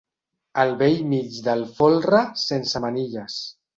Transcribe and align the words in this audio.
Al 0.61 0.71
bell 0.79 1.03
mig 1.11 1.37
del 1.49 1.63
folre, 1.75 2.23
sense 2.45 2.83
manilles. 2.87 3.37